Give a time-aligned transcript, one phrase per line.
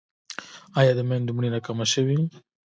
[0.79, 2.17] آیا د میندو مړینه کمه شوې؟